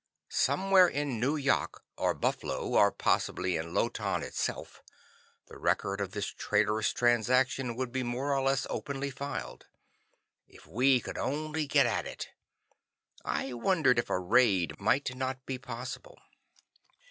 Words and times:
Somewhere 0.29 0.87
in 0.87 1.19
Nu 1.19 1.35
yok 1.35 1.85
or 1.95 2.15
Bah 2.15 2.31
flo, 2.31 2.73
or 2.73 2.91
possibly 2.91 3.55
in 3.55 3.71
Lo 3.75 3.87
Tan 3.87 4.23
itself, 4.23 4.81
the 5.45 5.59
record 5.59 6.01
of 6.01 6.09
this 6.11 6.25
traitorous 6.25 6.91
transaction 6.91 7.75
would 7.75 7.91
be 7.91 8.01
more 8.01 8.33
or 8.33 8.41
less 8.41 8.65
openly 8.67 9.11
filed. 9.11 9.67
If 10.47 10.65
we 10.65 11.01
could 11.01 11.19
only 11.19 11.67
get 11.67 11.85
at 11.85 12.07
it! 12.07 12.29
I 13.23 13.53
wondered 13.53 13.99
if 13.99 14.09
a 14.09 14.17
raid 14.17 14.79
might 14.79 15.15
not 15.15 15.45
be 15.45 15.59
possible. 15.59 16.17